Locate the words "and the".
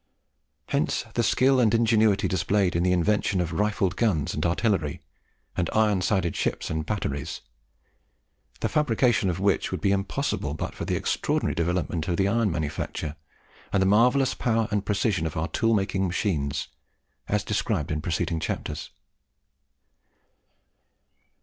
13.71-13.85